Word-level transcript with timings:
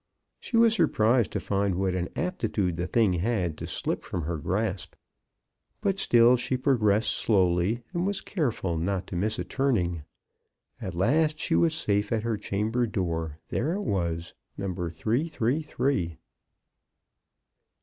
She 0.39 0.57
was 0.57 0.73
surprised 0.73 1.31
to 1.33 1.39
find 1.39 1.75
what 1.75 1.93
an 1.93 2.09
aptitude 2.15 2.75
the 2.75 2.87
thing 2.87 3.13
had 3.13 3.55
to 3.59 3.67
slip 3.67 4.03
from 4.03 4.23
her 4.23 4.37
grasp. 4.39 4.95
But 5.79 5.99
still 5.99 6.37
she 6.37 6.57
progressed 6.57 7.11
slowly, 7.13 7.83
and 7.93 8.07
was 8.07 8.19
careful 8.21 8.77
not 8.79 9.05
to 9.05 9.15
miss 9.15 9.37
a 9.37 9.43
turning. 9.43 10.01
At 10.81 10.95
last 10.95 11.37
she 11.37 11.53
was 11.53 11.75
safe 11.75 12.11
at 12.11 12.23
her 12.23 12.35
chamber 12.35 12.87
door. 12.87 13.37
There 13.49 13.73
it 13.73 13.83
was. 13.83 14.33
No. 14.57 14.73
333. 14.73 14.87
MRS. 14.87 15.37
brown's 15.37 15.71
failure. 15.73 16.17